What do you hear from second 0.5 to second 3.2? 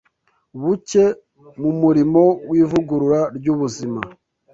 buke mu murimo w’ivugurura